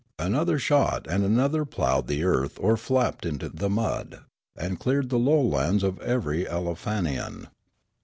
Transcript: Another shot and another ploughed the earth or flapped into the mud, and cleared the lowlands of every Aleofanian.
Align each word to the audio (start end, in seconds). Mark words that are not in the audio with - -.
Another 0.17 0.57
shot 0.57 1.05
and 1.07 1.23
another 1.23 1.63
ploughed 1.63 2.07
the 2.07 2.23
earth 2.23 2.57
or 2.59 2.75
flapped 2.75 3.23
into 3.23 3.49
the 3.49 3.69
mud, 3.69 4.21
and 4.57 4.79
cleared 4.79 5.09
the 5.09 5.19
lowlands 5.19 5.83
of 5.83 6.01
every 6.01 6.43
Aleofanian. 6.45 7.49